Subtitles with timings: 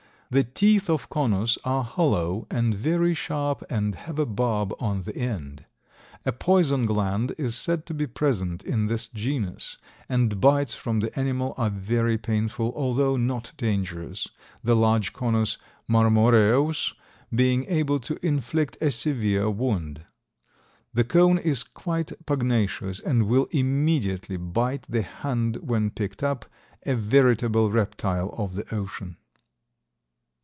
[0.33, 5.13] The teeth of Conus are hollow and very sharp and have a barb on the
[5.13, 5.65] end.
[6.25, 9.77] A poison gland is said to be present in this genus
[10.07, 14.29] and bites from the animal are very painful, although not dangerous,
[14.63, 16.93] the large Conus marmoreus
[17.35, 20.05] being able to inflict a severe wound.
[20.93, 26.45] The cone is quite pugnacious and will immediately bite the hand when picked up,
[26.85, 29.17] a veritable reptile of the ocean.